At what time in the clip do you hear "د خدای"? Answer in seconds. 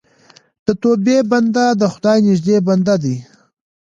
1.81-2.17